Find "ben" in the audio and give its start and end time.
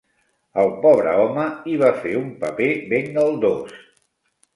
2.95-3.13